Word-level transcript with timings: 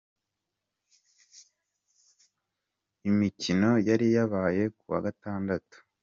Imikino 3.09 3.69
yari 3.87 4.07
yabaye 4.15 4.63
ku 4.77 4.83
wa 4.91 4.99
Gatandatu. 5.05 5.77